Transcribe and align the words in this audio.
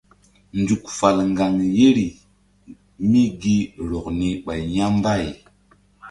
Nzuk 0.59 0.83
fal 0.97 1.17
ŋgaŋ 1.31 1.53
yeri 1.79 2.07
mí 3.09 3.21
gi 3.41 3.57
rɔk 3.89 4.05
ni 4.19 4.27
ɓay 4.45 4.61
ya̧ 4.75 4.85
mbay. 4.97 5.25